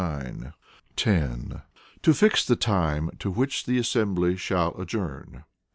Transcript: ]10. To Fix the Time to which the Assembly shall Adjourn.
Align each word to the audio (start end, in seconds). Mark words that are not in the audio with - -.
]10. 0.95 1.61
To 2.01 2.13
Fix 2.15 2.43
the 2.43 2.55
Time 2.55 3.11
to 3.19 3.29
which 3.29 3.65
the 3.67 3.77
Assembly 3.77 4.35
shall 4.35 4.73
Adjourn. 4.81 5.43